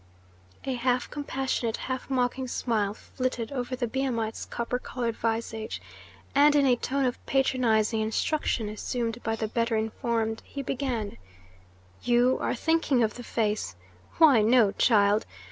A 0.63 0.73
half 0.73 1.11
compassionate, 1.11 1.77
half 1.77 2.09
mocking 2.09 2.47
smile 2.47 2.95
flitted 2.95 3.51
over 3.51 3.75
the 3.75 3.85
Biamite's 3.85 4.45
copper 4.45 4.79
coloured 4.79 5.15
visage, 5.15 5.79
and 6.33 6.55
in 6.55 6.65
a 6.65 6.75
tone 6.75 7.05
of 7.05 7.23
patronizing 7.27 8.01
instruction 8.01 8.67
assumed 8.67 9.21
by 9.21 9.35
the 9.35 9.47
better 9.47 9.75
informed, 9.77 10.41
he 10.43 10.63
began: 10.63 11.17
"You 12.01 12.39
are 12.41 12.55
thinking 12.55 13.03
of 13.03 13.13
the 13.13 13.23
face? 13.23 13.75
Why 14.17 14.41
no, 14.41 14.71
child! 14.71 15.27